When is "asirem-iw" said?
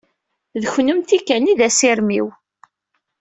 1.67-2.27